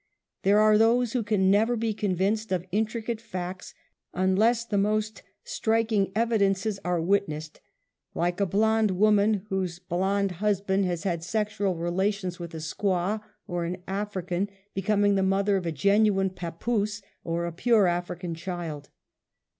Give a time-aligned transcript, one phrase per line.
[0.41, 3.75] There are those who can never be convinced of in tricate facts
[4.15, 7.61] unless the most striking evidences are \ witnessed,
[8.15, 11.01] like a blonde woman whose blonde husband PUKE MANHOOD.
[11.03, 15.67] 27 Las had sexual relations with a squaw or an African,^ becoming the mother of
[15.67, 18.89] a genuine papoose, or a pure African child.